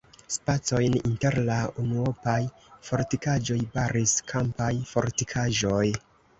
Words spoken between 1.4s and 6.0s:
la unuopaj fortikaĵoj baris kampaj fortikaĵoj.